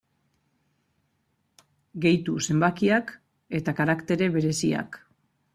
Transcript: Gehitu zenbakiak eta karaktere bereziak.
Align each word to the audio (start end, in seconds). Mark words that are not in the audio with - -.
Gehitu 2.05 2.37
zenbakiak 2.47 3.15
eta 3.61 3.77
karaktere 3.81 4.35
bereziak. 4.39 5.03